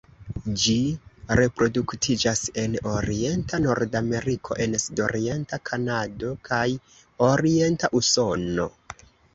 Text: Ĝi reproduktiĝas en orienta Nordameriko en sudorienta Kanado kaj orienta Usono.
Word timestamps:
Ĝi 0.61 0.75
reproduktiĝas 1.39 2.41
en 2.63 2.79
orienta 2.93 3.61
Nordameriko 3.67 4.59
en 4.67 4.75
sudorienta 4.87 5.61
Kanado 5.71 6.35
kaj 6.51 6.67
orienta 7.31 7.97
Usono. 8.03 8.73